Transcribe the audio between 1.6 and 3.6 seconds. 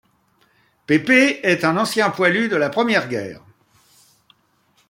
un ancien poilu de la Première Guerre.